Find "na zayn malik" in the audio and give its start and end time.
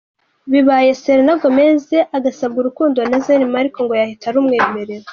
3.09-3.75